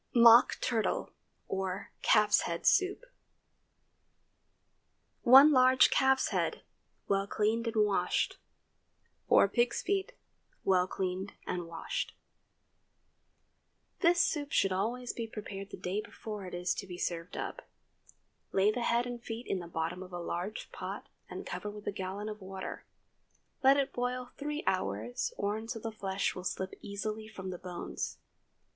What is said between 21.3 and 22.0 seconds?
cover with a